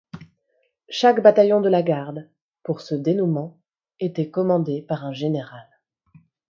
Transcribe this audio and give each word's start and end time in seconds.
Chaque 0.89 1.21
bataillon 1.21 1.61
de 1.61 1.69
la 1.69 1.83
garde, 1.83 2.27
pour 2.63 2.81
ce 2.81 2.95
dénouement, 2.95 3.59
était 3.99 4.31
commandé 4.31 4.81
par 4.81 5.05
un 5.05 5.13
général. 5.13 5.69